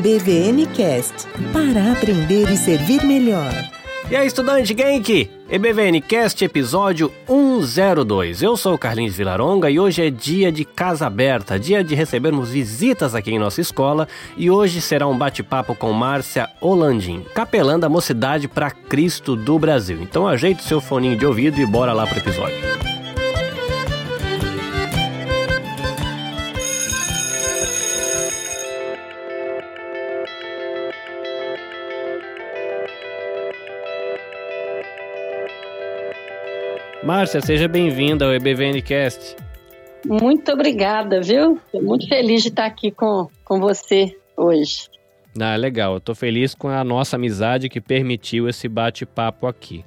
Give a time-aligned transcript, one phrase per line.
[0.00, 3.52] EBVN Cast para aprender e servir melhor.
[4.10, 5.30] E aí, estudante Genk?
[5.46, 8.40] EBVN Cast episódio 102.
[8.40, 12.48] Eu sou o Carlinhos Vilaronga e hoje é dia de casa aberta, dia de recebermos
[12.48, 14.08] visitas aqui em nossa escola
[14.38, 19.98] e hoje será um bate-papo com Márcia Holandim, capelã da Mocidade para Cristo do Brasil.
[20.00, 22.69] Então ajeite seu foninho de ouvido e bora lá pro episódio.
[37.20, 39.36] Márcia, seja bem-vinda ao EBVNcast.
[40.06, 41.60] Muito obrigada, viu?
[41.66, 44.88] Estou muito feliz de estar aqui com, com você hoje.
[45.38, 45.92] Ah, legal.
[45.92, 49.84] Eu tô feliz com a nossa amizade que permitiu esse bate-papo aqui.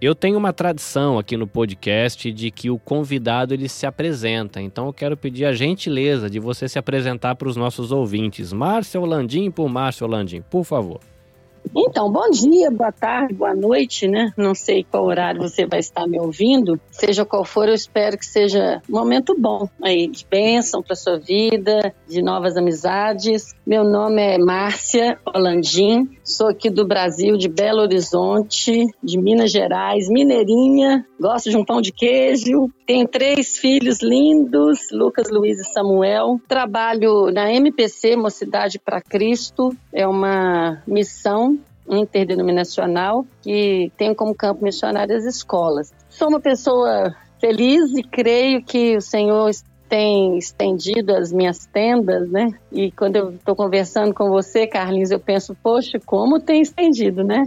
[0.00, 4.88] Eu tenho uma tradição aqui no podcast de que o convidado ele se apresenta, então
[4.88, 8.52] eu quero pedir a gentileza de você se apresentar para os nossos ouvintes.
[8.52, 10.98] Márcia Landim por Márcia Landim, por favor.
[11.74, 14.32] Então, bom dia, boa tarde, boa noite, né?
[14.36, 16.80] Não sei qual horário você vai estar me ouvindo.
[16.90, 21.18] Seja qual for, eu espero que seja um momento bom aí, de bênção para sua
[21.18, 23.54] vida, de novas amizades.
[23.66, 30.08] Meu nome é Márcia Holandim, sou aqui do Brasil, de Belo Horizonte, de Minas Gerais,
[30.08, 32.70] mineirinha, gosto de um pão de queijo.
[32.86, 36.40] Tenho três filhos lindos, Lucas, Luiz e Samuel.
[36.46, 41.55] Trabalho na MPC, Mocidade para Cristo, é uma missão
[41.88, 45.92] interdenominacional que tem como campo missionário as escolas.
[46.08, 49.50] Sou uma pessoa feliz e creio que o Senhor
[49.88, 52.48] tem estendido as minhas tendas, né?
[52.72, 57.44] E quando eu estou conversando com você, Carlinhos, eu penso, poxa, como tem estendido, né?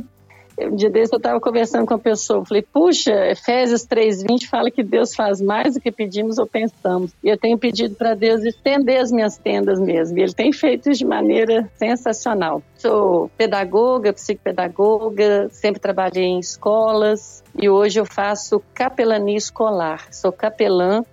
[0.62, 4.84] Um dia desse eu estava conversando com a pessoa, falei, puxa, Efésios 3,20 fala que
[4.84, 7.12] Deus faz mais do que pedimos ou pensamos.
[7.24, 10.18] E eu tenho pedido para Deus estender as minhas tendas mesmo.
[10.18, 12.62] E Ele tem feito isso de maneira sensacional.
[12.78, 20.08] Sou pedagoga, psicopedagoga, sempre trabalhei em escolas e hoje eu faço capelania escolar.
[20.12, 21.04] Sou capelã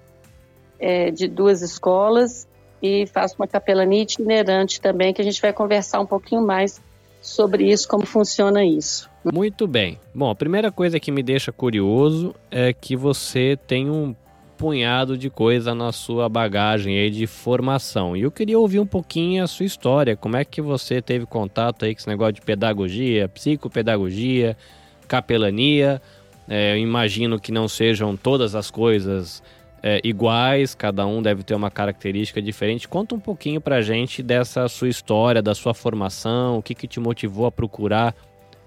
[0.78, 2.48] é, de duas escolas
[2.82, 6.80] e faço uma capelania itinerante também, que a gente vai conversar um pouquinho mais
[7.20, 9.10] sobre isso, como funciona isso.
[9.32, 9.98] Muito bem.
[10.14, 14.14] Bom, a primeira coisa que me deixa curioso é que você tem um
[14.56, 18.16] punhado de coisa na sua bagagem aí de formação.
[18.16, 20.16] E eu queria ouvir um pouquinho a sua história.
[20.16, 24.56] Como é que você teve contato aí com esse negócio de pedagogia, psicopedagogia,
[25.08, 26.00] capelania?
[26.48, 29.42] É, eu imagino que não sejam todas as coisas
[29.82, 32.88] é, iguais, cada um deve ter uma característica diferente.
[32.88, 37.00] Conta um pouquinho pra gente dessa sua história, da sua formação, o que, que te
[37.00, 38.14] motivou a procurar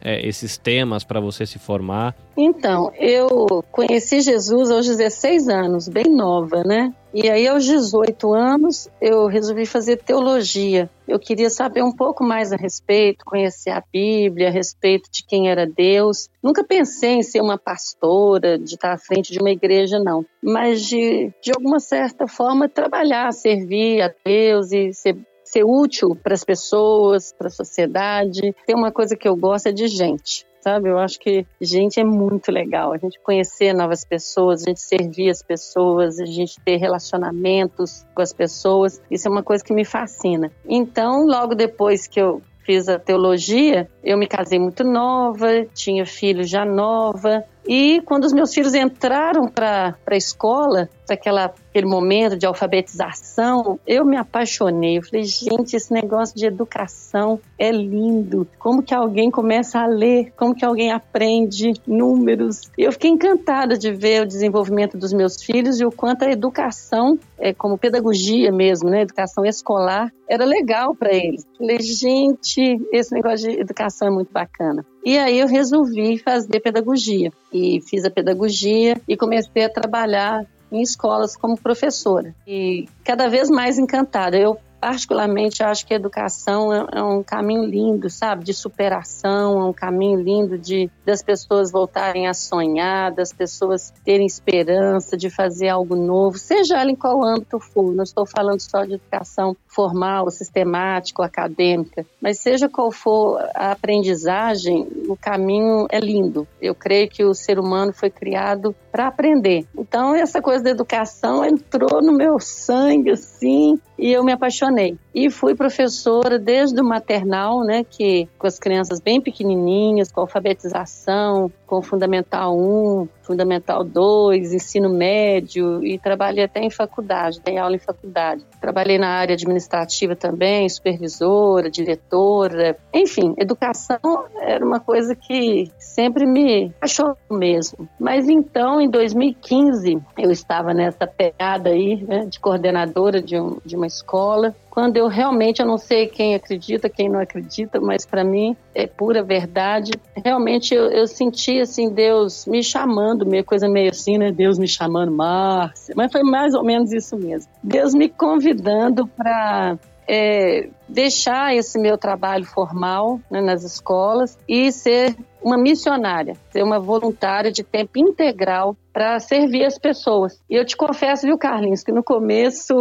[0.01, 2.15] é, esses temas para você se formar?
[2.37, 6.93] Então, eu conheci Jesus aos 16 anos, bem nova, né?
[7.13, 10.89] E aí, aos 18 anos, eu resolvi fazer teologia.
[11.07, 15.49] Eu queria saber um pouco mais a respeito, conhecer a Bíblia, a respeito de quem
[15.49, 16.29] era Deus.
[16.41, 20.23] Nunca pensei em ser uma pastora, de estar à frente de uma igreja, não.
[20.41, 25.17] Mas, de, de alguma certa forma, trabalhar, servir a Deus e ser
[25.51, 28.55] ser útil para as pessoas, para a sociedade.
[28.65, 30.47] Tem uma coisa que eu gosto é de gente.
[30.61, 32.91] Sabe, eu acho que gente é muito legal.
[32.91, 38.21] A gente conhecer novas pessoas, a gente servir as pessoas, a gente ter relacionamentos com
[38.21, 39.01] as pessoas.
[39.09, 40.51] Isso é uma coisa que me fascina.
[40.67, 46.43] Então, logo depois que eu fiz a teologia, eu me casei muito nova, tinha filho
[46.43, 47.43] já nova.
[47.69, 54.03] E quando os meus filhos entraram para a escola, para aquele momento de alfabetização, eu
[54.03, 54.97] me apaixonei.
[54.97, 58.47] Eu falei, gente, esse negócio de educação é lindo.
[58.57, 60.33] Como que alguém começa a ler?
[60.35, 62.61] Como que alguém aprende números?
[62.75, 67.19] Eu fiquei encantada de ver o desenvolvimento dos meus filhos e o quanto a educação,
[67.37, 71.45] é, como pedagogia mesmo, né, educação escolar, era legal para eles.
[71.45, 74.83] Eu falei, gente, esse negócio de educação é muito bacana.
[75.03, 77.31] E aí eu resolvi fazer pedagogia.
[77.51, 82.35] E fiz a pedagogia e comecei a trabalhar em escolas como professora.
[82.47, 84.37] E cada vez mais encantada.
[84.37, 89.73] Eu particularmente acho que educação é, é, um caminho lindo, sabe, de superação, é um
[89.73, 95.95] caminho lindo de das pessoas voltarem a sonhar, das pessoas terem esperança de fazer algo
[95.95, 97.93] novo, seja ela em qual âmbito for.
[97.93, 104.87] Não estou falando só de educação formal, sistemática, acadêmica, mas seja qual for a aprendizagem,
[105.07, 106.47] o caminho é lindo.
[106.61, 109.65] Eu creio que o ser humano foi criado para aprender.
[109.77, 114.68] Então essa coisa da educação entrou no meu sangue assim, e eu me apaixonei
[115.13, 121.51] E fui professora desde o maternal, né, que com as crianças bem pequenininhas, com alfabetização,
[121.69, 127.79] com Fundamental 1, Fundamental 2, ensino médio e trabalhei até em faculdade, dei aula em
[127.79, 128.43] faculdade.
[128.59, 133.99] Trabalhei na área administrativa também, supervisora, diretora, enfim, educação
[134.41, 137.87] era uma coisa que sempre me achou mesmo.
[137.99, 143.75] Mas então, em 2015, eu estava nessa pegada aí, né, de coordenadora de, um, de
[143.75, 148.23] uma escola, quando eu realmente, eu não sei quem acredita, quem não acredita, mas para
[148.23, 149.91] mim é pura verdade.
[150.23, 154.31] Realmente eu, eu, senti assim Deus me chamando, meio coisa meio assim, né?
[154.31, 155.93] Deus me chamando, Márcia.
[155.97, 157.51] Mas foi mais ou menos isso mesmo.
[157.63, 159.77] Deus me convidando para
[160.07, 166.79] é, deixar esse meu trabalho formal né, nas escolas e ser uma missionária, ser uma
[166.79, 170.41] voluntária de tempo integral para servir as pessoas.
[170.49, 172.73] E eu te confesso, viu, Carlinhos, que no começo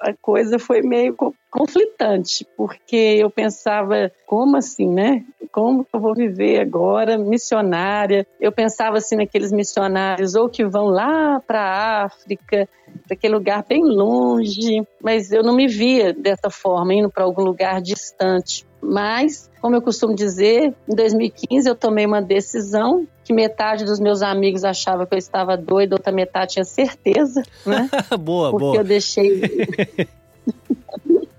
[0.00, 1.16] a coisa foi meio
[1.50, 5.24] conflitante, porque eu pensava, como assim, né?
[5.52, 8.24] Como eu vou viver agora missionária?
[8.40, 12.68] Eu pensava assim naqueles missionários ou que vão lá para a África,
[13.06, 17.42] para aquele lugar bem longe, mas eu não me via dessa forma, indo para algum
[17.42, 18.66] lugar distante.
[18.82, 24.22] Mas, como eu costumo dizer, em 2015 eu tomei uma decisão que metade dos meus
[24.22, 27.88] amigos achava que eu estava doida, outra metade tinha certeza, né?
[28.18, 28.76] boa, Porque boa.
[28.76, 29.40] eu deixei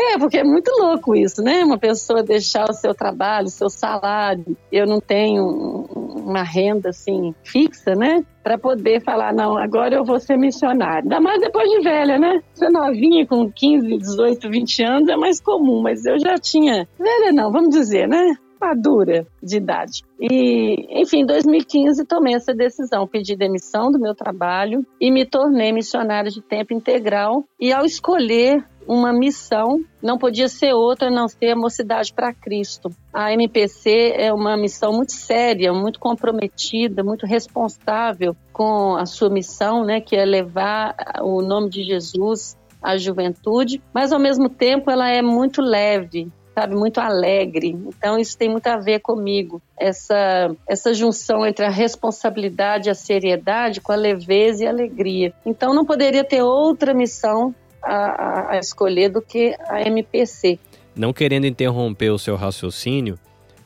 [0.00, 1.62] É, porque é muito louco isso, né?
[1.62, 4.56] Uma pessoa deixar o seu trabalho, o seu salário.
[4.72, 8.24] Eu não tenho uma renda assim fixa, né?
[8.42, 11.02] Para poder falar, não, agora eu vou ser missionário.
[11.02, 12.40] Ainda mais depois de velha, né?
[12.54, 16.88] Você novinha com 15, 18, 20 anos é mais comum, mas eu já tinha.
[16.98, 18.36] Velha não, vamos dizer, né?
[18.60, 20.02] madura de idade.
[20.20, 25.72] E, enfim, em 2015 tomei essa decisão, pedi demissão do meu trabalho e me tornei
[25.72, 27.44] missionária de tempo integral.
[27.58, 32.90] E ao escolher uma missão, não podia ser outra não ser a Mocidade para Cristo.
[33.14, 39.84] A MPC é uma missão muito séria, muito comprometida, muito responsável com a sua missão,
[39.84, 45.08] né, que é levar o nome de Jesus à juventude, mas ao mesmo tempo ela
[45.08, 47.78] é muito leve, sabe, muito alegre.
[47.86, 49.62] Então isso tem muito a ver comigo.
[49.78, 55.32] Essa essa junção entre a responsabilidade e a seriedade com a leveza e a alegria.
[55.46, 60.58] Então não poderia ter outra missão a, a escolher do que a MPC.
[60.94, 63.18] Não querendo interromper o seu raciocínio,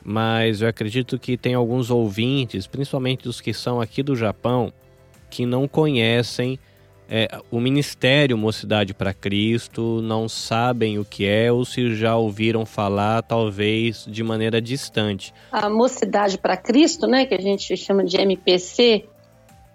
[0.03, 4.71] mas eu acredito que tem alguns ouvintes, principalmente os que são aqui do Japão,
[5.29, 6.59] que não conhecem
[7.09, 12.65] é, o Ministério Mocidade para Cristo, não sabem o que é ou se já ouviram
[12.65, 15.33] falar, talvez de maneira distante.
[15.51, 19.05] A Mocidade para Cristo, né, que a gente chama de MPC,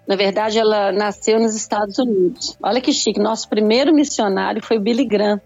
[0.07, 2.57] na verdade, ela nasceu nos Estados Unidos.
[2.61, 5.39] Olha que chique, nosso primeiro missionário foi Billy Graham.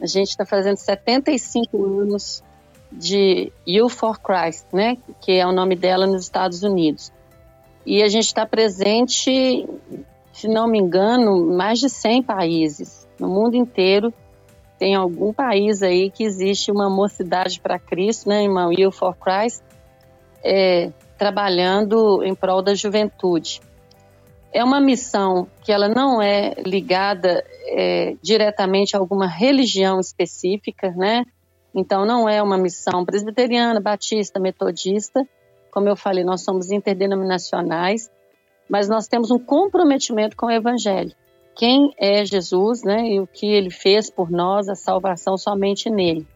[0.00, 2.42] A gente está fazendo 75 anos
[2.92, 4.96] de You for Christ, né?
[5.20, 7.12] Que é o nome dela nos Estados Unidos.
[7.84, 9.66] E a gente está presente,
[10.32, 14.12] se não me engano, mais de 100 países no mundo inteiro.
[14.78, 18.48] Tem algum país aí que existe uma mocidade para Cristo, né?
[18.48, 19.62] Uma You for Christ,
[20.44, 23.60] é, trabalhando em prol da juventude.
[24.52, 31.24] É uma missão que ela não é ligada é, diretamente a alguma religião específica, né?
[31.74, 35.26] Então não é uma missão presbiteriana, batista, metodista.
[35.70, 38.10] Como eu falei, nós somos interdenominacionais,
[38.68, 41.12] mas nós temos um comprometimento com o Evangelho.
[41.54, 43.06] Quem é Jesus, né?
[43.06, 46.26] E o que ele fez por nós, a salvação somente nele.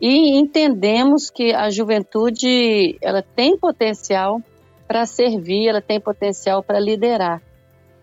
[0.00, 4.42] E entendemos que a juventude ela tem potencial
[4.86, 7.42] para servir, ela tem potencial para liderar.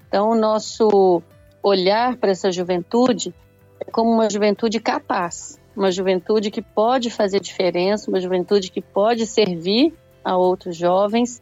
[0.07, 1.21] Então, o nosso
[1.63, 3.33] olhar para essa juventude
[3.79, 9.25] é como uma juventude capaz, uma juventude que pode fazer diferença, uma juventude que pode
[9.25, 11.41] servir a outros jovens.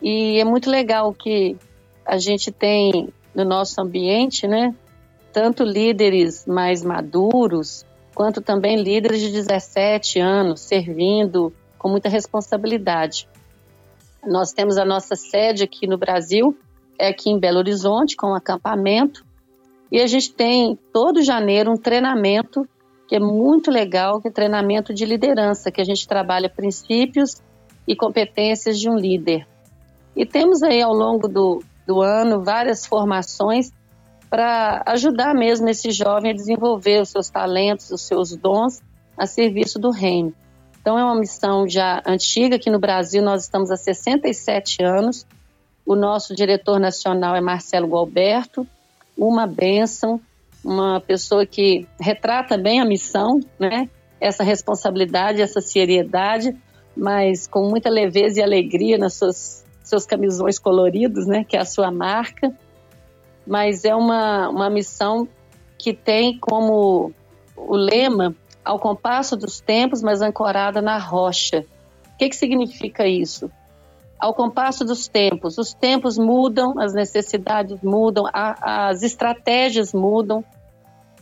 [0.00, 1.56] E é muito legal que
[2.04, 4.74] a gente tem no nosso ambiente, né,
[5.32, 13.28] tanto líderes mais maduros, quanto também líderes de 17 anos servindo com muita responsabilidade.
[14.24, 16.56] Nós temos a nossa sede aqui no Brasil,
[16.98, 19.24] é aqui em Belo Horizonte, com um acampamento.
[19.90, 22.66] E a gente tem todo janeiro um treinamento
[23.08, 27.42] que é muito legal, que é treinamento de liderança, que a gente trabalha princípios
[27.86, 29.46] e competências de um líder.
[30.16, 33.70] E temos aí ao longo do, do ano várias formações
[34.30, 38.80] para ajudar mesmo esse jovem a desenvolver os seus talentos, os seus dons
[39.16, 40.32] a serviço do reino.
[40.82, 45.24] Então é uma missão já antiga aqui no Brasil, nós estamos há 67 anos.
[45.86, 48.66] O nosso diretor nacional é Marcelo Gualberto,
[49.16, 50.20] uma bênção.
[50.64, 53.88] uma pessoa que retrata bem a missão, né?
[54.20, 56.56] Essa responsabilidade, essa seriedade,
[56.96, 61.44] mas com muita leveza e alegria nas suas seus camisões coloridos, né?
[61.44, 62.52] Que é a sua marca.
[63.46, 65.28] Mas é uma, uma missão
[65.78, 67.12] que tem como
[67.56, 71.64] o lema ao compasso dos tempos, mas ancorada na rocha.
[72.14, 73.50] O que, que significa isso?
[74.18, 80.44] Ao compasso dos tempos, os tempos mudam, as necessidades mudam, a, as estratégias mudam,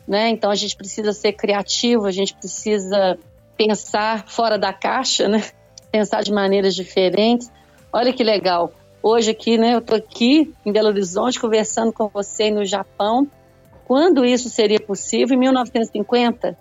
[0.07, 0.29] né?
[0.29, 3.19] Então a gente precisa ser criativo, a gente precisa
[3.57, 5.43] pensar fora da caixa, né?
[5.91, 7.51] Pensar de maneiras diferentes.
[7.93, 8.71] Olha que legal.
[9.03, 9.75] Hoje aqui, né?
[9.75, 13.27] Eu estou aqui em Belo Horizonte conversando com você no Japão.
[13.87, 15.35] Quando isso seria possível?
[15.35, 16.57] Em 1950,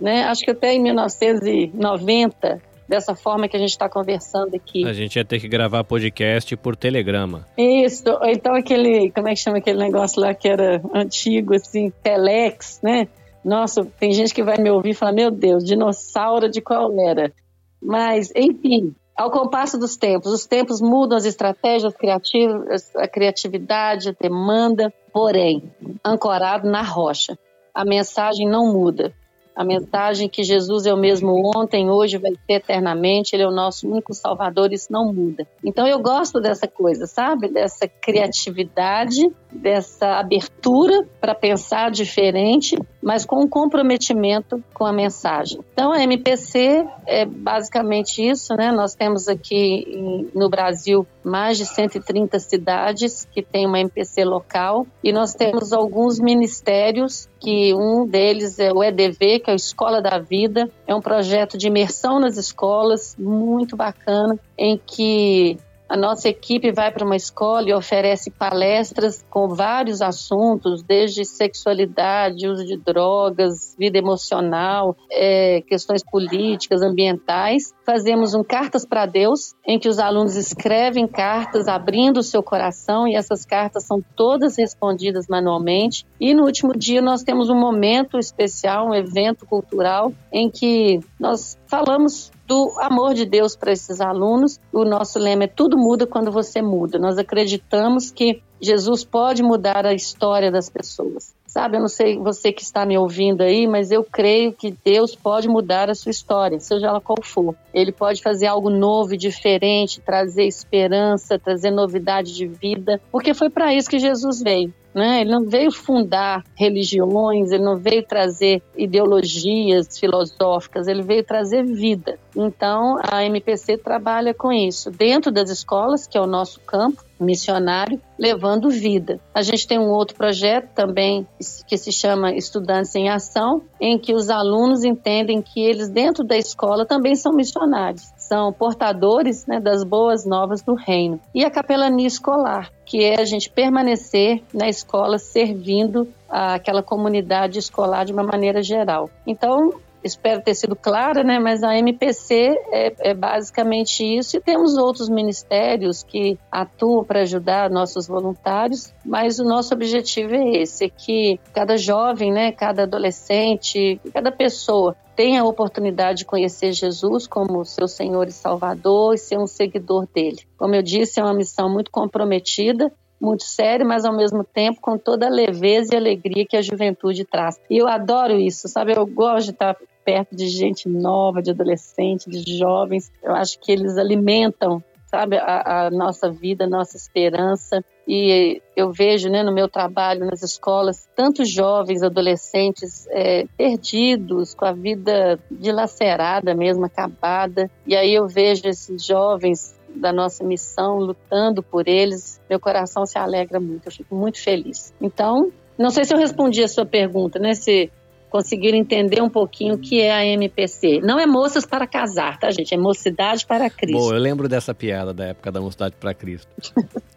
[0.00, 0.24] né?
[0.24, 4.86] Acho que até em 1990 dessa forma que a gente está conversando aqui.
[4.86, 7.44] A gente ia ter que gravar podcast por telegrama.
[7.58, 12.80] Isso, então aquele, como é que chama aquele negócio lá que era antigo, assim, telex,
[12.82, 13.08] né?
[13.44, 17.32] Nossa, tem gente que vai me ouvir e falar, meu Deus, dinossauro de qual era?
[17.80, 24.12] Mas, enfim, ao compasso dos tempos, os tempos mudam as estratégias criativas, a criatividade, a
[24.20, 25.72] demanda, porém,
[26.04, 27.38] ancorado na rocha.
[27.72, 29.14] A mensagem não muda.
[29.56, 33.50] A mensagem que Jesus é o mesmo ontem, hoje, vai ser eternamente, Ele é o
[33.50, 35.46] nosso único Salvador, isso não muda.
[35.64, 37.48] Então eu gosto dessa coisa, sabe?
[37.48, 39.22] Dessa criatividade,
[39.56, 45.60] dessa abertura para pensar diferente, mas com um comprometimento com a mensagem.
[45.72, 48.70] Então a MPC é basicamente isso, né?
[48.70, 55.12] Nós temos aqui no Brasil mais de 130 cidades que têm uma MPC local e
[55.12, 60.18] nós temos alguns ministérios que um deles é o EDV, que é a Escola da
[60.18, 65.58] Vida, é um projeto de imersão nas escolas muito bacana, em que
[65.88, 72.48] a nossa equipe vai para uma escola e oferece palestras com vários assuntos, desde sexualidade,
[72.48, 77.72] uso de drogas, vida emocional, é, questões políticas, ambientais.
[77.84, 83.06] Fazemos um Cartas para Deus, em que os alunos escrevem cartas abrindo o seu coração
[83.06, 86.06] e essas cartas são todas respondidas manualmente.
[86.20, 91.58] E no último dia nós temos um momento especial, um evento cultural, em que nós
[91.66, 94.58] falamos do amor de Deus para esses alunos.
[94.72, 96.98] O nosso lema é tudo muda quando você muda.
[96.98, 101.34] Nós acreditamos que Jesus pode mudar a história das pessoas.
[101.46, 105.14] Sabe, eu não sei você que está me ouvindo aí, mas eu creio que Deus
[105.14, 107.54] pode mudar a sua história, seja ela qual for.
[107.72, 113.48] Ele pode fazer algo novo e diferente, trazer esperança, trazer novidade de vida, porque foi
[113.48, 114.72] para isso que Jesus veio.
[114.96, 115.20] Né?
[115.20, 122.18] Ele não veio fundar religiões, ele não veio trazer ideologias filosóficas, ele veio trazer vida.
[122.34, 128.00] Então, a MPC trabalha com isso dentro das escolas, que é o nosso campo missionário,
[128.18, 129.20] levando vida.
[129.34, 131.26] A gente tem um outro projeto também
[131.66, 136.38] que se chama Estudantes em Ação, em que os alunos entendem que eles dentro da
[136.38, 141.20] escola também são missionários são portadores né, das boas novas do reino.
[141.34, 148.04] E a capelania escolar, que é a gente permanecer na escola servindo aquela comunidade escolar
[148.04, 149.08] de uma maneira geral.
[149.26, 149.74] Então,
[150.06, 151.38] espero ter sido clara, né?
[151.38, 157.70] Mas a MPC é, é, basicamente isso e temos outros ministérios que atuam para ajudar
[157.70, 164.00] nossos voluntários, mas o nosso objetivo é esse, é que cada jovem, né, cada adolescente,
[164.12, 169.38] cada pessoa tenha a oportunidade de conhecer Jesus como seu Senhor e Salvador e ser
[169.38, 170.40] um seguidor dele.
[170.58, 174.98] Como eu disse, é uma missão muito comprometida, muito séria, mas ao mesmo tempo com
[174.98, 177.58] toda a leveza e alegria que a juventude traz.
[177.70, 178.92] E eu adoro isso, sabe?
[178.96, 183.10] Eu gosto de estar perto de gente nova, de adolescentes, de jovens.
[183.22, 187.82] Eu acho que eles alimentam sabe, a, a, nossa vida, a nossa esperança.
[188.06, 194.64] E eu vejo né, no meu trabalho nas escolas tantos jovens, adolescentes é, perdidos, com
[194.64, 197.70] a vida dilacerada mesmo, acabada.
[197.86, 202.40] E aí eu vejo esses jovens da nossa missão lutando por eles.
[202.48, 204.92] Meu coração se alegra muito, eu fico muito feliz.
[205.00, 207.54] Então, não sei se eu respondi a sua pergunta, né?
[207.54, 207.90] Se
[208.30, 211.00] conseguir entender um pouquinho o que é a MPC.
[211.00, 212.74] Não é moças para casar, tá, gente?
[212.74, 213.98] É mocidade para Cristo.
[213.98, 216.48] Bom, eu lembro dessa piada da época da mocidade para Cristo.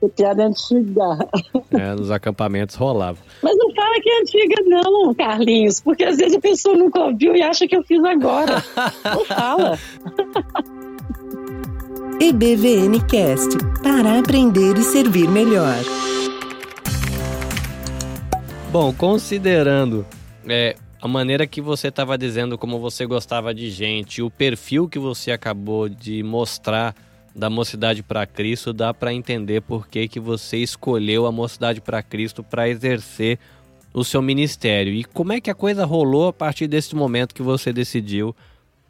[0.00, 1.18] que piada antiga.
[1.72, 3.18] É, nos acampamentos rolava.
[3.42, 7.34] Mas não fala que é antiga, não, Carlinhos, porque às vezes a pessoa nunca ouviu
[7.34, 8.62] e acha que eu fiz agora.
[9.04, 9.78] não fala.
[12.22, 13.48] EBVN Cast
[13.82, 15.74] para aprender e servir melhor.
[18.70, 20.04] Bom, considerando
[20.46, 24.98] é, a maneira que você estava dizendo como você gostava de gente, o perfil que
[24.98, 26.94] você acabou de mostrar
[27.34, 32.02] da Mocidade para Cristo, dá para entender por que, que você escolheu a Mocidade para
[32.02, 33.38] Cristo para exercer
[33.94, 34.92] o seu ministério.
[34.92, 38.36] E como é que a coisa rolou a partir desse momento que você decidiu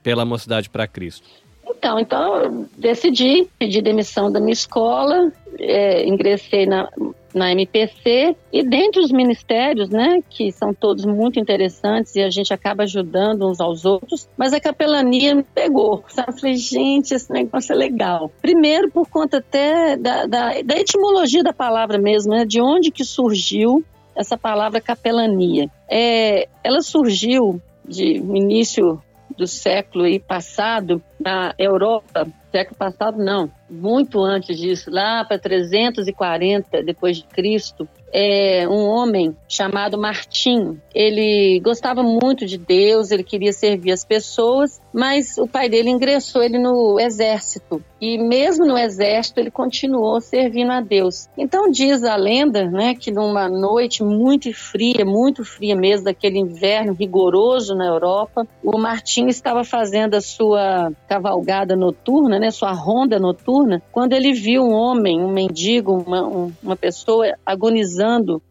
[0.03, 1.29] pela Mocidade para Cristo?
[1.77, 6.89] Então, então decidi pedir demissão da minha escola, é, ingressei na,
[7.35, 12.53] na MPC e dentre os ministérios, né, que são todos muito interessantes e a gente
[12.53, 16.31] acaba ajudando uns aos outros, mas a capelania me pegou, sabe?
[16.31, 18.31] Eu falei, gente, esse negócio é legal.
[18.41, 23.05] Primeiro por conta até da, da, da etimologia da palavra mesmo, né, de onde que
[23.05, 23.85] surgiu
[24.15, 25.69] essa palavra capelania.
[25.89, 29.00] É, ela surgiu de início
[29.40, 37.16] do século passado na Europa, século passado não, muito antes disso, lá para 340 depois
[37.16, 40.79] de Cristo, é, um homem chamado Martim.
[40.95, 46.43] Ele gostava muito de Deus, ele queria servir as pessoas, mas o pai dele ingressou
[46.43, 47.83] ele no exército.
[48.00, 51.29] E mesmo no exército ele continuou servindo a Deus.
[51.37, 56.93] Então diz a lenda, né, que numa noite muito fria, muito fria mesmo, daquele inverno
[56.93, 63.83] rigoroso na Europa, o Martim estava fazendo a sua cavalgada noturna, né, sua ronda noturna,
[63.93, 68.00] quando ele viu um homem, um mendigo, uma, uma pessoa agonizando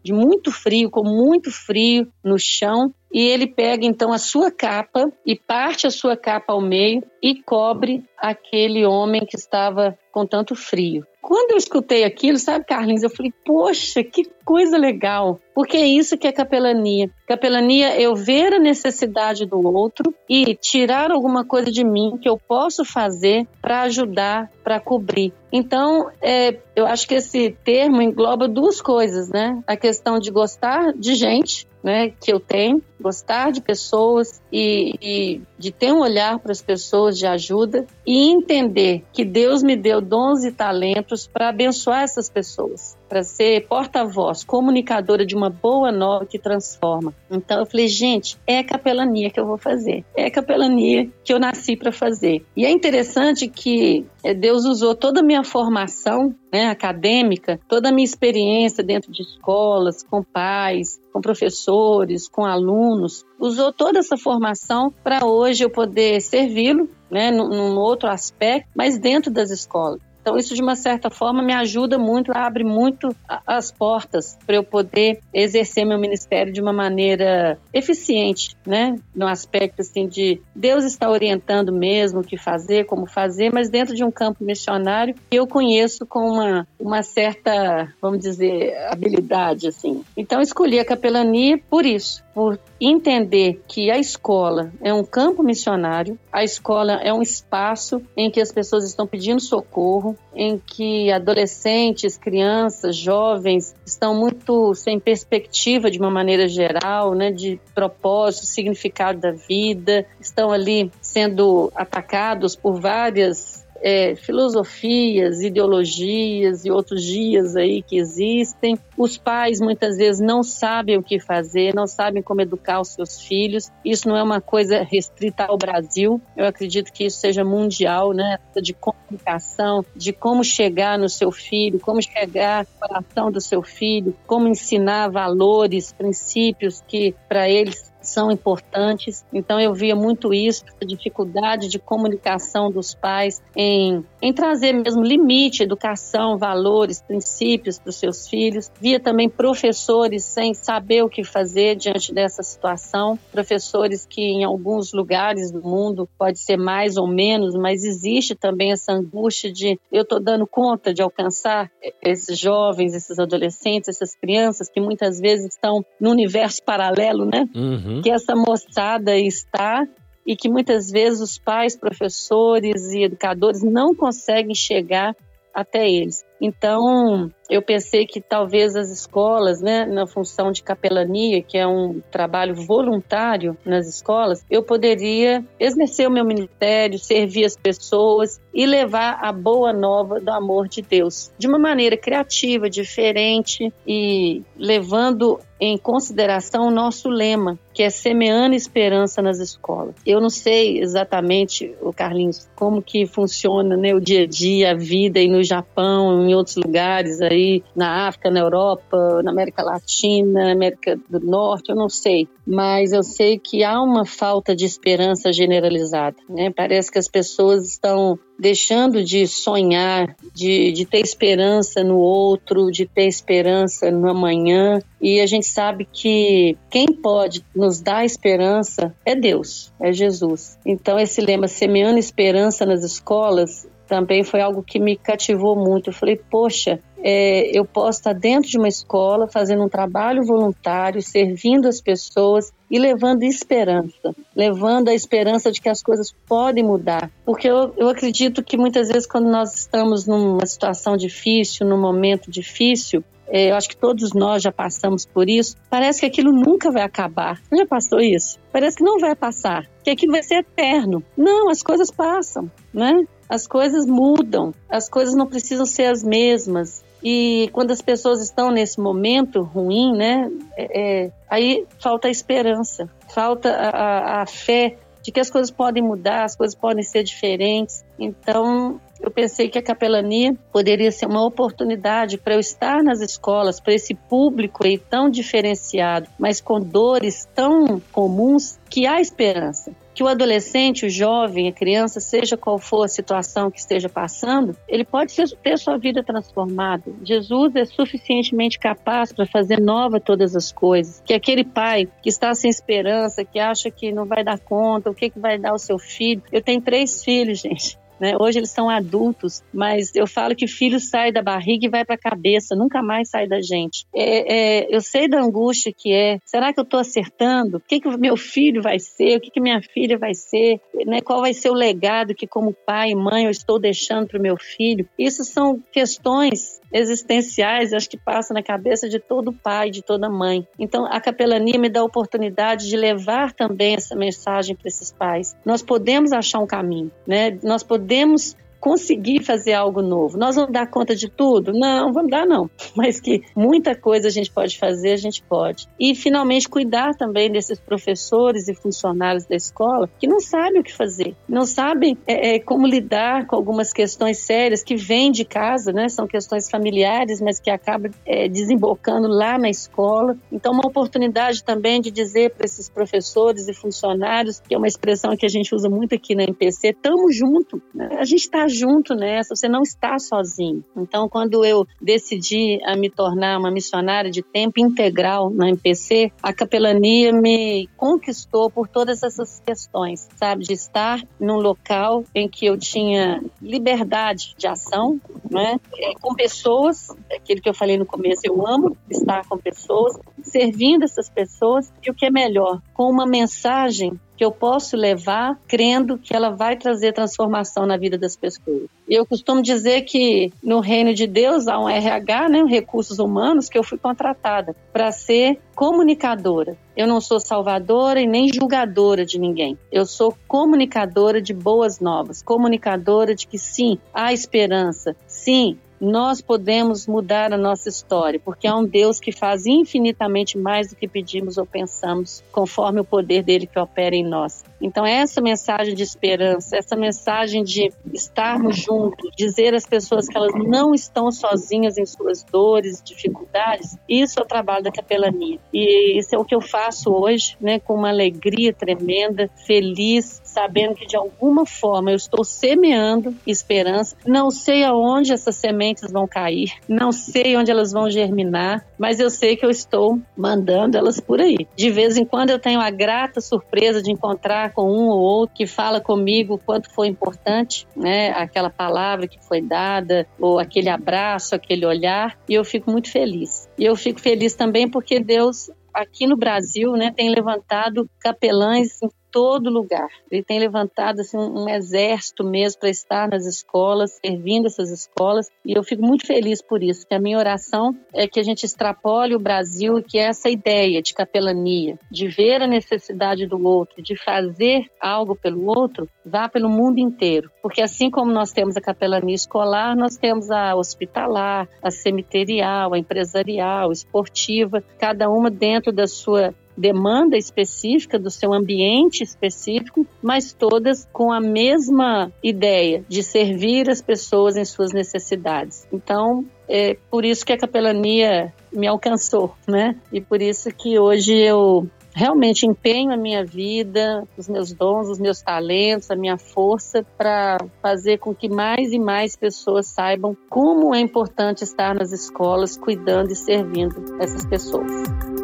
[0.02, 5.12] de muito frio, com muito frio no chão, e ele pega então a sua capa
[5.26, 10.54] e parte a sua capa ao meio e cobre aquele homem que estava com tanto
[10.54, 11.04] frio.
[11.20, 15.38] Quando eu escutei aquilo, sabe, Carlinhos, eu falei, poxa, que coisa legal.
[15.54, 17.08] Porque é isso que é capelania.
[17.24, 22.28] Capelania é eu ver a necessidade do outro e tirar alguma coisa de mim que
[22.28, 25.32] eu posso fazer para ajudar, para cobrir.
[25.52, 29.62] Então, é, eu acho que esse termo engloba duas coisas, né?
[29.68, 35.42] A questão de gostar de gente, né, que eu tenho, gostar de pessoas e, e
[35.56, 40.00] de ter um olhar para as pessoas de ajuda e entender que Deus me deu
[40.00, 46.24] dons e talentos para abençoar essas pessoas para ser porta-voz, comunicadora de uma boa nova
[46.24, 47.12] que transforma.
[47.28, 50.04] Então eu falei, gente, é capelania que eu vou fazer.
[50.16, 52.46] É capelania que eu nasci para fazer.
[52.56, 57.92] E é interessante que é, Deus usou toda a minha formação né, acadêmica, toda a
[57.92, 64.92] minha experiência dentro de escolas, com pais, com professores, com alunos, usou toda essa formação
[65.02, 70.00] para hoje eu poder servi-lo né, num outro aspecto, mas dentro das escolas.
[70.20, 73.14] Então, isso de uma certa forma me ajuda muito, abre muito
[73.46, 78.96] as portas para eu poder exercer meu ministério de uma maneira eficiente, né?
[79.14, 83.94] No aspecto assim de Deus está orientando mesmo o que fazer, como fazer, mas dentro
[83.94, 90.04] de um campo missionário que eu conheço com uma, uma certa, vamos dizer, habilidade assim.
[90.16, 96.18] Então, escolhi a capelania por isso, por entender que a escola é um campo missionário,
[96.32, 102.16] a escola é um espaço em que as pessoas estão pedindo socorro, em que adolescentes,
[102.16, 109.32] crianças, jovens estão muito sem perspectiva de uma maneira geral, né, de propósito, significado da
[109.32, 117.98] vida, estão ali sendo atacados por várias é, filosofias, ideologias e outros dias aí que
[117.98, 118.78] existem.
[118.96, 123.20] Os pais muitas vezes não sabem o que fazer, não sabem como educar os seus
[123.20, 123.70] filhos.
[123.84, 126.20] Isso não é uma coisa restrita ao Brasil.
[126.36, 128.38] Eu acredito que isso seja mundial, né?
[128.62, 134.14] De comunicação, de como chegar no seu filho, como chegar no coração do seu filho,
[134.26, 139.24] como ensinar valores, princípios que para eles são importantes.
[139.32, 145.02] Então eu via muito isso, a dificuldade de comunicação dos pais em, em trazer mesmo
[145.02, 148.70] limite, educação, valores, princípios para os seus filhos.
[148.80, 154.92] Via também professores sem saber o que fazer diante dessa situação, professores que em alguns
[154.92, 160.02] lugares do mundo pode ser mais ou menos, mas existe também essa angústia de eu
[160.02, 161.70] estou dando conta de alcançar
[162.02, 167.48] esses jovens, esses adolescentes, essas crianças que muitas vezes estão no universo paralelo, né?
[167.54, 168.02] Uhum uhum.
[168.02, 169.86] que essa moçada está
[170.26, 175.16] e que muitas vezes os pais, professores e educadores não conseguem chegar
[175.52, 176.24] até eles.
[176.40, 182.00] Então, eu pensei que talvez as escolas, né, na função de capelania, que é um
[182.10, 189.18] trabalho voluntário nas escolas, eu poderia exercer o meu ministério, servir as pessoas e levar
[189.20, 195.76] a boa nova do amor de Deus de uma maneira criativa, diferente e levando em
[195.76, 199.94] consideração o nosso lema, que é semeando esperança nas escolas.
[200.06, 204.74] Eu não sei exatamente, o Carlinhos, como que funciona né, o dia a dia, a
[204.74, 210.52] vida aí no Japão, em outros lugares aí, na África, na Europa, na América Latina,
[210.52, 212.28] América do Norte, eu não sei.
[212.46, 216.16] Mas eu sei que há uma falta de esperança generalizada.
[216.28, 216.50] Né?
[216.54, 222.86] Parece que as pessoas estão deixando de sonhar, de, de ter esperança no outro, de
[222.86, 224.80] ter esperança no amanhã.
[225.00, 230.58] E a gente sabe que quem pode nos dar esperança é Deus, é Jesus.
[230.64, 235.90] Então, esse lema, semeando esperança nas escolas, também foi algo que me cativou muito.
[235.90, 241.02] Eu falei, poxa, é, eu posso estar dentro de uma escola fazendo um trabalho voluntário,
[241.02, 247.10] servindo as pessoas e levando esperança, levando a esperança de que as coisas podem mudar.
[247.26, 252.30] Porque eu, eu acredito que muitas vezes, quando nós estamos numa situação difícil, num momento
[252.30, 256.70] difícil, é, eu acho que todos nós já passamos por isso, parece que aquilo nunca
[256.70, 257.40] vai acabar.
[257.52, 258.38] Já passou isso?
[258.52, 261.02] Parece que não vai passar, que aquilo vai ser eterno.
[261.16, 263.04] Não, as coisas passam, né?
[263.30, 266.84] As coisas mudam, as coisas não precisam ser as mesmas.
[267.00, 272.90] E quando as pessoas estão nesse momento ruim, né, é, é aí falta a esperança,
[273.14, 277.84] falta a, a, fé de que as coisas podem mudar, as coisas podem ser diferentes.
[277.96, 283.60] Então, eu pensei que a capelania poderia ser uma oportunidade para eu estar nas escolas,
[283.60, 290.04] para esse público aí tão diferenciado, mas com dores tão comuns, que há esperança que
[290.04, 294.82] o adolescente, o jovem, a criança, seja qual for a situação que esteja passando, ele
[294.82, 296.84] pode ter sua vida transformada.
[297.04, 301.02] Jesus é suficientemente capaz para fazer nova todas as coisas.
[301.04, 304.94] Que aquele pai que está sem esperança, que acha que não vai dar conta, o
[304.94, 306.22] que, que vai dar ao seu filho.
[306.32, 307.78] Eu tenho três filhos, gente.
[308.00, 308.14] Né?
[308.18, 311.96] Hoje eles são adultos, mas eu falo que filho sai da barriga e vai para
[311.96, 313.84] a cabeça, nunca mais sai da gente.
[313.94, 316.18] É, é, eu sei da angústia que é.
[316.24, 317.58] Será que eu estou acertando?
[317.58, 319.18] O que, que meu filho vai ser?
[319.18, 320.60] O que, que minha filha vai ser?
[320.86, 321.00] Né?
[321.02, 324.22] Qual vai ser o legado que, como pai e mãe, eu estou deixando para o
[324.22, 324.88] meu filho?
[324.98, 330.46] Isso são questões existenciais, acho que passa na cabeça de todo pai, de toda mãe.
[330.58, 335.36] Então, a capelania me dá a oportunidade de levar também essa mensagem para esses pais.
[335.44, 337.36] Nós podemos achar um caminho, né?
[337.42, 340.18] Nós podemos podemos conseguir fazer algo novo.
[340.18, 341.52] Nós vamos dar conta de tudo?
[341.52, 342.50] Não, vamos dar não.
[342.76, 345.66] Mas que muita coisa a gente pode fazer, a gente pode.
[345.78, 350.72] E finalmente cuidar também desses professores e funcionários da escola que não sabem o que
[350.72, 355.72] fazer, não sabem é, é, como lidar com algumas questões sérias que vêm de casa,
[355.72, 355.88] né?
[355.88, 360.16] São questões familiares, mas que acabam é, desembocando lá na escola.
[360.30, 365.16] Então, uma oportunidade também de dizer para esses professores e funcionários, que é uma expressão
[365.16, 367.62] que a gente usa muito aqui na MPC, estamos junto.
[367.74, 367.88] Né?
[367.98, 370.64] A gente está junto nessa, você não está sozinho.
[370.76, 376.32] Então, quando eu decidi a me tornar uma missionária de tempo integral na MPC, a
[376.32, 380.44] capelania me conquistou por todas essas questões, sabe?
[380.44, 385.58] De estar num local em que eu tinha liberdade de ação, né?
[386.00, 391.08] com pessoas, aquilo que eu falei no começo, eu amo estar com pessoas, servindo essas
[391.08, 396.14] pessoas, e o que é melhor, com uma mensagem que eu posso levar crendo que
[396.14, 398.68] ela vai trazer transformação na vida das pessoas.
[398.86, 403.56] Eu costumo dizer que no reino de Deus há um RH, né, recursos humanos, que
[403.56, 406.54] eu fui contratada para ser comunicadora.
[406.76, 409.56] Eu não sou salvadora e nem julgadora de ninguém.
[409.72, 416.86] Eu sou comunicadora de boas novas, comunicadora de que sim, há esperança, sim, nós podemos
[416.86, 421.38] mudar a nossa história, porque há um Deus que faz infinitamente mais do que pedimos
[421.38, 424.44] ou pensamos, conforme o poder dele que opera em nós.
[424.60, 430.34] Então, essa mensagem de esperança, essa mensagem de estarmos juntos, dizer às pessoas que elas
[430.34, 435.38] não estão sozinhas em suas dores, dificuldades, isso é o trabalho da capelania.
[435.52, 440.74] E isso é o que eu faço hoje, né, com uma alegria tremenda, feliz, sabendo
[440.74, 443.96] que de alguma forma eu estou semeando esperança.
[444.06, 445.36] Não sei aonde essas
[445.70, 450.00] sementes vão cair, não sei onde elas vão germinar, mas eu sei que eu estou
[450.16, 451.46] mandando elas por aí.
[451.56, 455.36] De vez em quando eu tenho a grata surpresa de encontrar com um ou outro
[455.36, 460.68] que fala comigo o quanto foi importante, né, aquela palavra que foi dada, ou aquele
[460.68, 463.48] abraço, aquele olhar, e eu fico muito feliz.
[463.58, 468.88] E eu fico feliz também porque Deus aqui no Brasil, né, tem levantado capelães em
[469.10, 469.88] todo lugar.
[470.10, 475.56] Ele tem levantado assim, um exército mesmo para estar nas escolas, servindo essas escolas, e
[475.56, 476.86] eu fico muito feliz por isso.
[476.86, 480.82] Que a minha oração é que a gente extrapole o Brasil e que essa ideia
[480.82, 486.48] de capelania, de ver a necessidade do outro, de fazer algo pelo outro, vá pelo
[486.48, 487.30] mundo inteiro.
[487.42, 492.78] Porque assim como nós temos a capelania escolar, nós temos a hospitalar, a cemiterial, a
[492.78, 500.86] empresarial, esportiva, cada uma dentro da sua demanda específica, do seu ambiente específico, mas todas
[500.92, 505.66] com a mesma ideia de servir as pessoas em suas necessidades.
[505.72, 509.76] Então, é por isso que a capelania me alcançou, né?
[509.92, 514.98] E por isso que hoje eu realmente empenho a minha vida, os meus dons, os
[514.98, 520.74] meus talentos, a minha força para fazer com que mais e mais pessoas saibam como
[520.74, 524.70] é importante estar nas escolas, cuidando e servindo essas pessoas.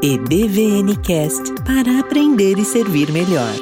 [0.09, 3.53] EBVNcast para aprender e servir melhor.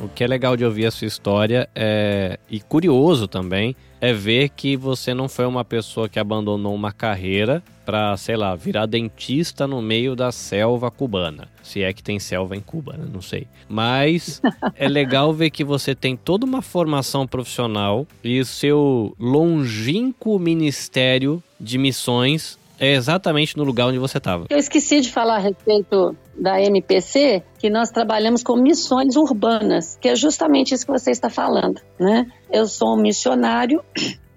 [0.00, 4.48] O que é legal de ouvir a sua história é, e curioso também é ver
[4.48, 9.66] que você não foi uma pessoa que abandonou uma carreira para, sei lá, virar dentista
[9.66, 11.46] no meio da selva cubana.
[11.62, 13.06] Se é que tem selva em Cuba, né?
[13.12, 13.46] não sei.
[13.68, 14.40] Mas
[14.74, 21.42] é legal ver que você tem toda uma formação profissional e o seu longínquo ministério
[21.60, 24.46] de missões é exatamente no lugar onde você estava.
[24.50, 30.08] Eu esqueci de falar a respeito da MPC, que nós trabalhamos com missões urbanas, que
[30.08, 32.26] é justamente isso que você está falando, né?
[32.50, 33.82] Eu sou um missionário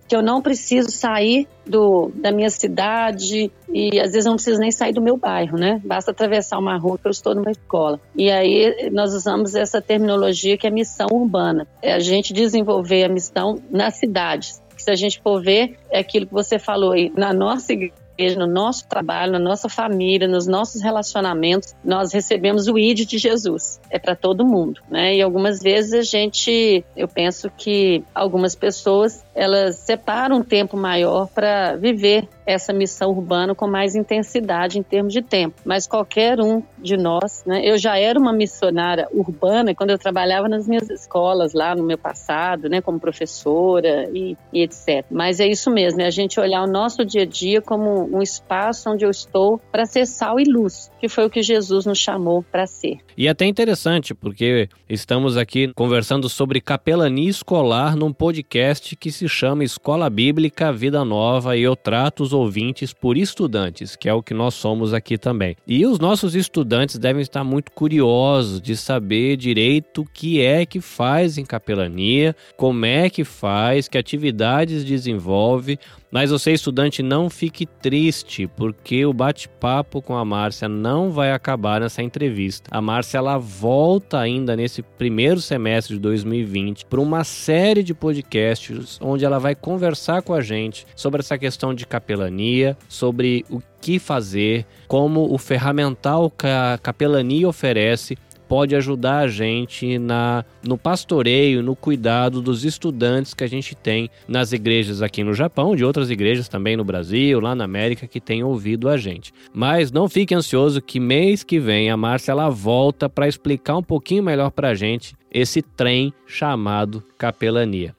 [0.07, 4.71] que eu não preciso sair do, da minha cidade e às vezes não preciso nem
[4.71, 5.81] sair do meu bairro, né?
[5.83, 7.99] Basta atravessar uma rua que eu estou numa escola.
[8.15, 11.67] E aí nós usamos essa terminologia que é missão urbana.
[11.81, 14.62] É a gente desenvolver a missão nas cidades.
[14.77, 18.07] Se a gente for ver, é aquilo que você falou aí, na nossa igreja
[18.38, 23.80] no nosso trabalho, na nossa família, nos nossos relacionamentos, nós recebemos o ID de Jesus.
[23.89, 25.15] É para todo mundo, né?
[25.15, 31.28] E algumas vezes a gente, eu penso que algumas pessoas elas separam um tempo maior
[31.28, 35.62] para viver essa missão urbana com mais intensidade em termos de tempo.
[35.65, 37.62] Mas qualquer um de nós, né?
[37.63, 41.97] Eu já era uma missionária urbana quando eu trabalhava nas minhas escolas lá no meu
[41.97, 42.82] passado, né?
[42.82, 45.06] Como professora e, e etc.
[45.12, 48.21] Mas é isso mesmo, é a gente olhar o nosso dia a dia como um
[48.21, 52.00] espaço onde eu estou para ser sal e luz, que foi o que Jesus nos
[52.00, 52.97] chamou para ser.
[53.17, 59.27] E é até interessante, porque estamos aqui conversando sobre capelania escolar num podcast que se
[59.28, 64.24] chama Escola Bíblica Vida Nova e eu trato os ouvintes por estudantes, que é o
[64.24, 65.56] que nós somos aqui também.
[65.68, 70.82] E os nossos estudantes devem estar muito curiosos de saber direito o que é que
[70.82, 75.80] faz em capelania, como é que faz, que atividades desenvolve.
[76.10, 81.82] Mas você, estudante, não fique triste, porque o bate-papo com a Márcia não vai acabar
[81.82, 82.70] nessa entrevista.
[82.72, 88.98] A Márcia ela volta ainda nesse primeiro semestre de 2020 para uma série de podcasts
[89.02, 94.00] onde ela vai conversar com a gente sobre essa questão de capelania, sobre o que
[94.00, 101.62] fazer, como o ferramental que a capelania oferece pode ajudar a gente na, no pastoreio,
[101.62, 106.10] no cuidado dos estudantes que a gente tem nas igrejas aqui no Japão, de outras
[106.10, 109.33] igrejas também no Brasil, lá na América, que têm ouvido a gente.
[109.53, 113.83] Mas não fique ansioso que mês que vem a Márcia ela volta para explicar um
[113.83, 117.95] pouquinho melhor para a gente esse trem chamado capelania.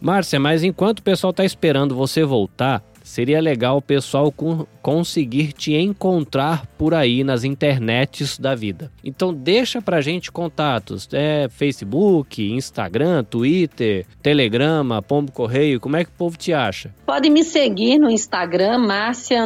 [0.00, 4.32] Márcia, mas enquanto o pessoal está esperando você voltar, seria legal o pessoal
[4.80, 8.90] conseguir te encontrar por aí nas internets da vida.
[9.04, 16.10] Então deixa pra gente contatos, é Facebook, Instagram, Twitter, Telegrama, Pombo Correio, como é que
[16.10, 16.94] o povo te acha?
[17.06, 19.42] Pode me seguir no Instagram, Márcia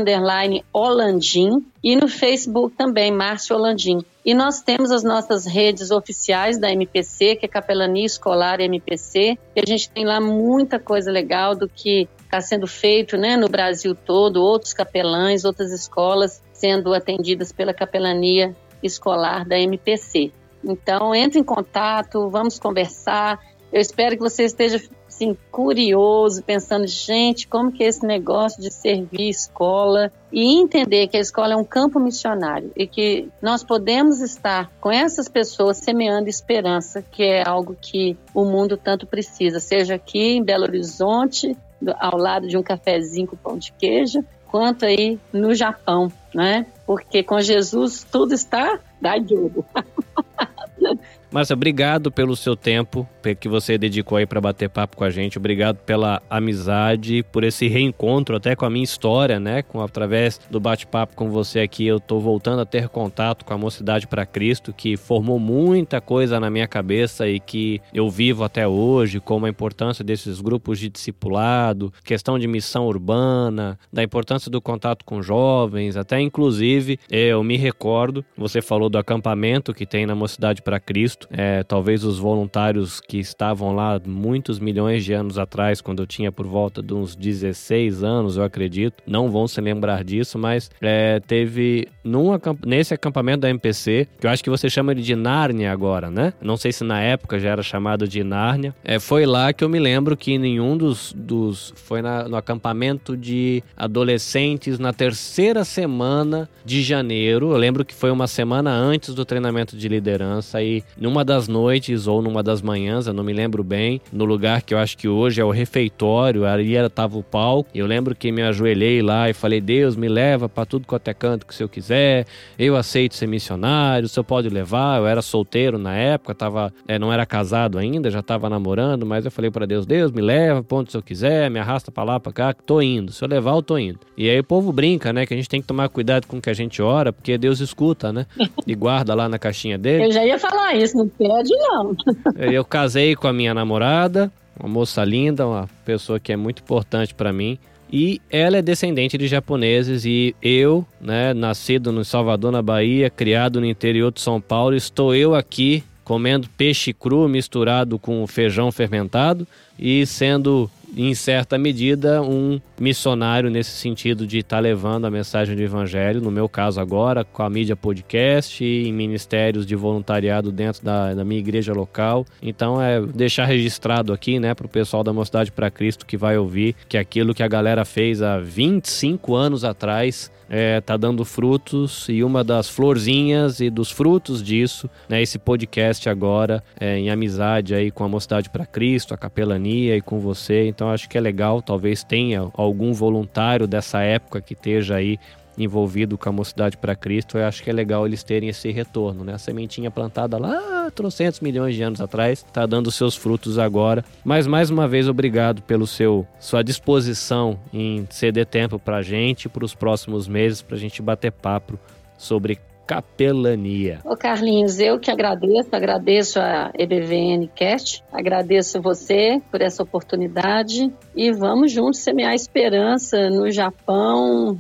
[0.72, 4.00] Holandim, e no Facebook também, Márcia Holandim.
[4.24, 9.60] E nós temos as nossas redes oficiais da MPC, que é Capelania Escolar MPC, e
[9.60, 13.94] a gente tem lá muita coisa legal do que está sendo feito né, no Brasil
[13.94, 20.32] todo, outros capelães, outras escolas sendo atendidas pela capelania escolar da MPC.
[20.62, 23.38] Então, entre em contato, vamos conversar.
[23.72, 24.80] Eu espero que você esteja
[25.16, 31.16] assim, curioso, pensando, gente, como que é esse negócio de servir escola e entender que
[31.16, 36.28] a escola é um campo missionário e que nós podemos estar com essas pessoas semeando
[36.28, 41.56] esperança, que é algo que o mundo tanto precisa, seja aqui em Belo Horizonte,
[41.98, 46.66] ao lado de um cafezinho com pão de queijo, quanto aí no Japão, né?
[46.86, 49.64] Porque com Jesus tudo está da jogo.
[51.36, 53.06] Márcia, obrigado pelo seu tempo
[53.40, 55.36] que você dedicou aí para bater papo com a gente.
[55.36, 59.62] Obrigado pela amizade, por esse reencontro até com a minha história, né?
[59.62, 63.58] Com através do bate-papo com você aqui, eu tô voltando a ter contato com a
[63.58, 68.66] Mocidade para Cristo, que formou muita coisa na minha cabeça e que eu vivo até
[68.66, 74.62] hoje, como a importância desses grupos de discipulado, questão de missão urbana, da importância do
[74.62, 80.14] contato com jovens, até inclusive eu me recordo, você falou do acampamento que tem na
[80.14, 81.25] Mocidade para Cristo.
[81.30, 86.30] É, talvez os voluntários que estavam lá muitos milhões de anos atrás, quando eu tinha
[86.30, 91.20] por volta de uns 16 anos, eu acredito, não vão se lembrar disso, mas é,
[91.20, 92.30] teve num,
[92.64, 96.32] nesse acampamento da MPC, que eu acho que você chama ele de Nárnia agora, né?
[96.40, 98.74] Não sei se na época já era chamado de Nárnia.
[98.84, 101.12] É, foi lá que eu me lembro que nenhum dos.
[101.12, 107.50] dos foi na, no acampamento de adolescentes na terceira semana de janeiro.
[107.50, 112.08] Eu lembro que foi uma semana antes do treinamento de liderança e numa das noites
[112.08, 115.06] ou numa das manhãs, eu não me lembro bem, no lugar que eu acho que
[115.06, 117.70] hoje é o refeitório, ali estava o palco.
[117.72, 121.14] Eu lembro que me ajoelhei lá e falei: Deus, me leva para tudo quanto é
[121.14, 122.26] canto que o senhor quiser,
[122.58, 124.98] eu aceito ser missionário, o senhor pode levar.
[124.98, 129.24] Eu era solteiro na época, tava, é, não era casado ainda, já estava namorando, mas
[129.24, 132.02] eu falei para Deus: Deus, me leva para onde o senhor quiser, me arrasta para
[132.02, 133.12] lá, para cá, que tô indo.
[133.12, 134.00] Se eu levar, eu tô indo.
[134.16, 136.42] E aí o povo brinca, né, que a gente tem que tomar cuidado com o
[136.42, 138.26] que a gente ora, porque Deus escuta, né?
[138.66, 140.06] E guarda lá na caixinha dele.
[140.06, 141.10] Eu já ia falar isso, não
[141.58, 141.96] não.
[142.36, 147.14] Eu casei com a minha namorada, uma moça linda, uma pessoa que é muito importante
[147.14, 147.58] para mim.
[147.92, 153.60] E ela é descendente de japoneses e eu, né, nascido no Salvador, na Bahia, criado
[153.60, 159.46] no interior de São Paulo, estou eu aqui comendo peixe cru misturado com feijão fermentado
[159.78, 165.54] e sendo em certa medida, um missionário nesse sentido de estar tá levando a mensagem
[165.54, 170.50] do evangelho, no meu caso agora, com a mídia podcast e em ministérios de voluntariado
[170.50, 172.24] dentro da, da minha igreja local.
[172.40, 176.38] Então, é deixar registrado aqui, né, para o pessoal da Mocidade para Cristo que vai
[176.38, 182.06] ouvir que aquilo que a galera fez há 25 anos atrás é, tá dando frutos
[182.08, 187.74] e uma das florzinhas e dos frutos disso, né, esse podcast agora é, em amizade
[187.74, 190.66] aí com a Mocidade para Cristo, a capelania e com você.
[190.68, 195.18] Então acho que é legal, talvez tenha algum voluntário dessa época que esteja aí
[195.56, 199.24] envolvido com a Mocidade para Cristo, eu acho que é legal eles terem esse retorno,
[199.24, 199.34] né?
[199.34, 204.04] A sementinha plantada lá trocentos milhões de anos atrás está dando seus frutos agora.
[204.24, 209.48] Mas mais uma vez obrigado pelo seu sua disposição em ceder tempo para a gente,
[209.48, 211.78] para os próximos meses, para a gente bater papo
[212.16, 213.98] sobre capelania.
[214.04, 221.32] Ô Carlinhos, eu que agradeço, agradeço a EBVN Cast, agradeço você por essa oportunidade e
[221.32, 224.56] vamos juntos semear esperança no Japão,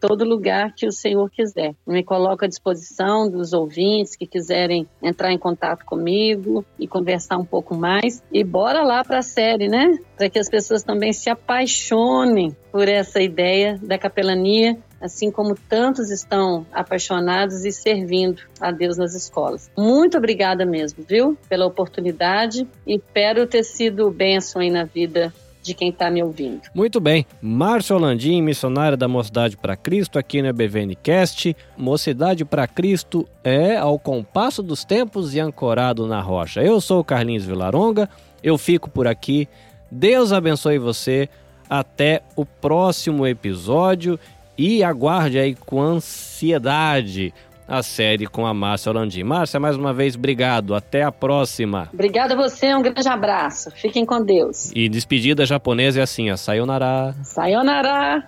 [0.00, 1.74] todo lugar que o Senhor quiser.
[1.86, 7.44] Me coloco à disposição dos ouvintes que quiserem entrar em contato comigo e conversar um
[7.44, 8.22] pouco mais.
[8.32, 9.98] E bora lá para a série, né?
[10.16, 16.10] Para que as pessoas também se apaixonem por essa ideia da capelania, assim como tantos
[16.10, 19.70] estão apaixonados e servindo a Deus nas escolas.
[19.76, 25.74] Muito obrigada mesmo, viu, pela oportunidade e espero ter sido bênção aí na vida de
[25.74, 26.62] quem está me ouvindo.
[26.74, 27.26] Muito bem.
[27.40, 31.56] Márcio Landim, missionária da Mocidade para Cristo, aqui no EBVNcast.
[31.76, 36.62] Mocidade para Cristo é ao compasso dos tempos e ancorado na rocha.
[36.62, 38.08] Eu sou o Carlinhos Vilaronga,
[38.42, 39.48] eu fico por aqui.
[39.90, 41.28] Deus abençoe você.
[41.70, 44.18] Até o próximo episódio
[44.56, 47.32] e aguarde aí com ansiedade
[47.68, 49.22] a série com a Márcia Holandim.
[49.22, 50.74] Márcia, mais uma vez, obrigado.
[50.74, 51.90] Até a próxima.
[51.92, 53.70] Obrigada a você, um grande abraço.
[53.72, 54.72] Fiquem com Deus.
[54.74, 56.36] E despedida japonesa é assim, ó.
[56.36, 57.14] Sayonara.
[57.22, 58.24] Sayonara.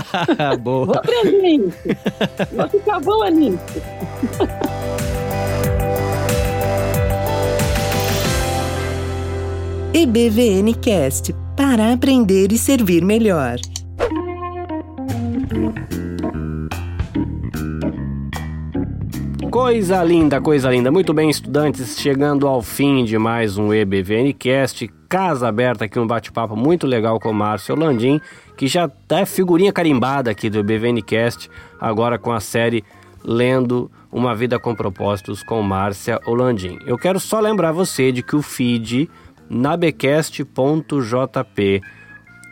[0.60, 0.86] Boa.
[0.86, 2.54] Vou aprender isso.
[2.54, 3.58] Vou ficar boa nisso.
[9.94, 13.58] EBVN Cast para aprender e servir melhor.
[19.54, 20.90] Coisa linda, coisa linda.
[20.90, 24.90] Muito bem, estudantes, chegando ao fim de mais um EBVNcast.
[25.08, 28.20] Casa aberta aqui, um bate-papo muito legal com o Márcio Landim,
[28.56, 31.48] que já é figurinha carimbada aqui do EBVNcast,
[31.80, 32.82] agora com a série
[33.22, 36.76] Lendo Uma Vida com Propósitos com Márcia Olandim.
[36.84, 39.08] Eu quero só lembrar você de que o feed
[39.48, 40.50] nabecast.jp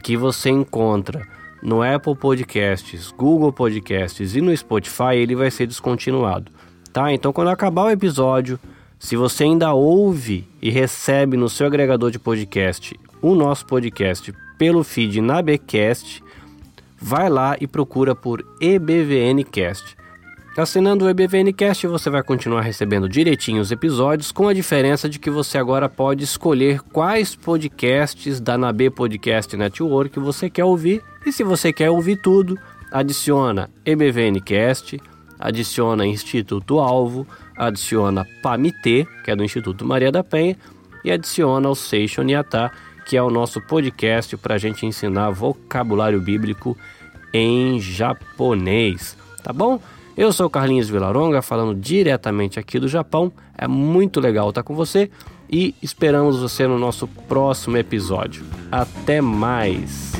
[0.04, 1.26] que você encontra
[1.60, 6.61] no Apple Podcasts, Google Podcasts e no Spotify, ele vai ser descontinuado
[6.92, 7.12] tá?
[7.12, 8.58] Então quando acabar o episódio,
[8.98, 14.84] se você ainda ouve e recebe no seu agregador de podcast o nosso podcast pelo
[14.84, 16.22] feed na Becast,
[17.00, 19.96] vai lá e procura por EBVNcast.
[20.56, 25.30] Assinando o EBVNcast, você vai continuar recebendo direitinho os episódios, com a diferença de que
[25.30, 31.02] você agora pode escolher quais podcasts da Nabe Podcast Network você quer ouvir.
[31.24, 32.58] E se você quer ouvir tudo,
[32.92, 35.00] adiciona EBVNcast,
[35.42, 37.26] adiciona Instituto Alvo,
[37.56, 40.56] adiciona PAMITê, que é do Instituto Maria da Penha,
[41.04, 42.70] e adiciona o Seishon Yatá,
[43.04, 46.78] que é o nosso podcast para a gente ensinar vocabulário bíblico
[47.34, 49.80] em japonês, tá bom?
[50.16, 53.32] Eu sou Carlinhos Vilaronga, falando diretamente aqui do Japão.
[53.56, 55.10] É muito legal estar com você
[55.50, 58.44] e esperamos você no nosso próximo episódio.
[58.70, 60.12] Até mais!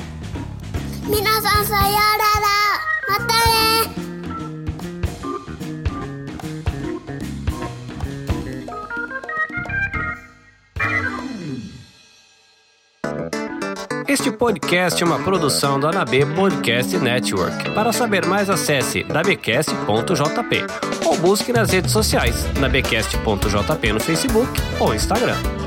[14.13, 17.71] Este podcast é uma produção da NAB Podcast Network.
[17.71, 20.67] Para saber mais, acesse nabcast.jp
[21.07, 25.62] ou busque nas redes sociais nabcast.jp no Facebook ou Instagram.